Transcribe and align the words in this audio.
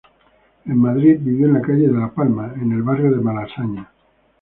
En 0.65 0.79
Madrid, 0.79 1.17
vivió 1.19 1.45
en 1.45 1.53
la 1.53 1.61
calle 1.61 1.87
de 1.87 1.93
la 1.93 2.09
Palma, 2.11 2.55
en 2.59 2.71
el 2.71 2.81
barrio 2.81 3.11
de 3.11 3.21
Malasaña. 3.21 3.91